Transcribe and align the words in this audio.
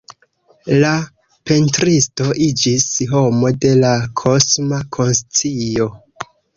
La 0.83 0.93
pentristo 1.49 2.31
iĝis 2.47 2.89
“homo 3.13 3.55
de 3.61 3.77
la 3.85 3.95
kosma 4.27 4.85
konscio. 5.01 5.93